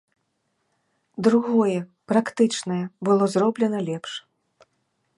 Другое, 1.27 1.77
практычнае, 2.13 2.81
было 3.11 3.23
зроблена 3.37 3.79
лепш. 3.91 4.11